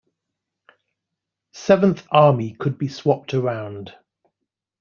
[1.51, 3.93] Seventh Army could be swapped around.